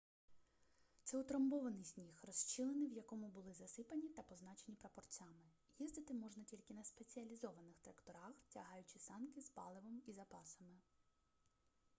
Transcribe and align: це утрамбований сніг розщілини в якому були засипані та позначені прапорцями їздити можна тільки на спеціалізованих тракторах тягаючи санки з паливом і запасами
це 1.03 1.17
утрамбований 1.17 1.83
сніг 1.83 2.19
розщілини 2.23 2.87
в 2.87 2.93
якому 2.93 3.27
були 3.27 3.53
засипані 3.53 4.07
та 4.09 4.21
позначені 4.21 4.77
прапорцями 4.77 5.43
їздити 5.79 6.13
можна 6.13 6.43
тільки 6.43 6.73
на 6.73 6.83
спеціалізованих 6.83 7.79
тракторах 7.81 8.33
тягаючи 8.49 8.99
санки 8.99 9.41
з 9.41 9.49
паливом 9.49 10.01
і 10.07 10.11
запасами 10.13 10.77